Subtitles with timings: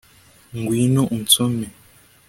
[0.57, 1.67] Ngwino unsome